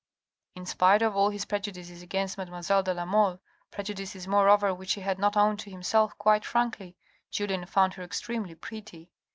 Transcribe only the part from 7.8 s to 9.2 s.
her extremely pretty.